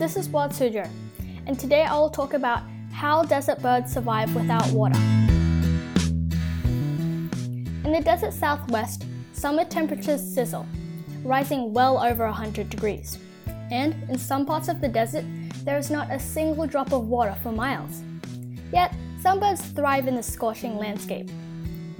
[0.00, 0.88] this is Wild Suzhou,
[1.46, 4.98] and today I will talk about how desert birds survive without water.
[7.84, 10.66] In the desert southwest, summer temperatures sizzle,
[11.22, 13.18] rising well over 100 degrees.
[13.70, 15.26] And in some parts of the desert,
[15.66, 18.02] there is not a single drop of water for miles.
[18.72, 21.28] Yet, some birds thrive in the scorching landscape.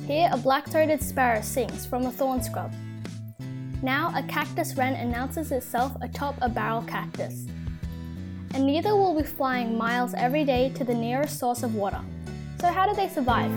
[0.06, 2.72] Here, a black throated sparrow sings from a thorn scrub.
[3.82, 7.46] Now, a cactus wren announces itself atop a barrel cactus.
[8.52, 12.00] And neither will be flying miles every day to the nearest source of water.
[12.60, 13.50] So, how do they survive?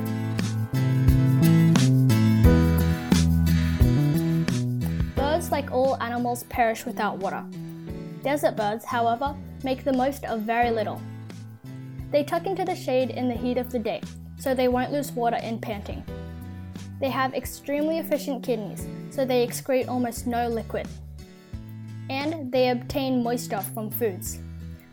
[5.16, 7.44] Birds, like all animals, perish without water.
[8.24, 11.02] Desert birds, however, make the most of very little.
[12.12, 14.02] They tuck into the shade in the heat of the day,
[14.38, 16.04] so they won't lose water in panting.
[17.00, 20.88] They have extremely efficient kidneys, so they excrete almost no liquid.
[22.10, 24.40] And they obtain moisture from foods,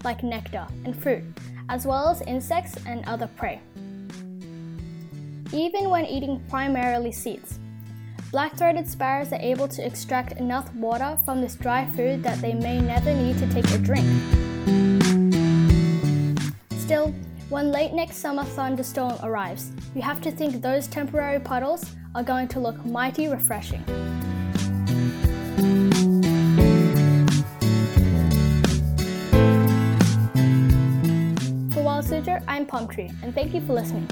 [0.04, 1.22] like nectar and fruit,
[1.68, 3.60] as well as insects and other prey.
[5.52, 7.58] Even when eating primarily seeds,
[8.30, 12.54] black throated sparrows are able to extract enough water from this dry food that they
[12.54, 14.06] may never need to take a drink.
[16.78, 17.12] Still,
[17.48, 21.84] when late next summer thunderstorm arrives, you have to think those temporary puddles
[22.14, 23.84] are going to look mighty refreshing.
[32.10, 34.08] For Wild Suzhou, I'm Palm Tree, and thank you for listening.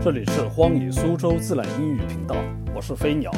[0.02, 2.34] 这里是荒野苏州自然英语频道，
[2.74, 3.30] 我是飞鸟。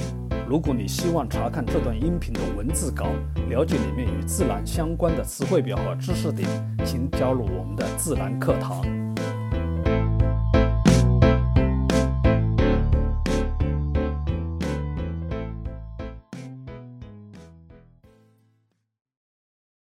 [0.47, 3.09] 如果你希望查看这段音频的文字稿，
[3.51, 6.49] 了解里面与自然相关的词汇表和知识点，
[6.87, 8.83] 请加入我们的自然课堂。